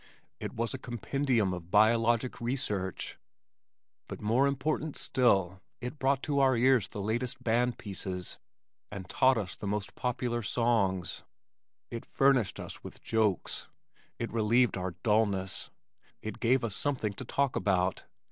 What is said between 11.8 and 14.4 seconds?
It furnished us with jokes. It